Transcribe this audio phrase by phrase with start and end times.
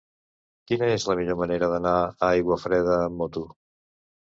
[0.71, 3.47] Quina és la millor manera d'anar a Aiguafreda amb moto?